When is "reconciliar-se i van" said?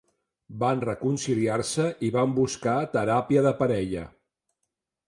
0.85-2.35